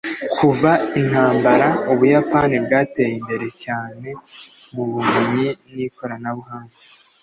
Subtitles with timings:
[0.35, 0.71] kuva
[1.01, 4.07] intambara, ubuyapani bwateye imbere cyane
[4.73, 6.75] mubumenyi n'ikoranabuhanga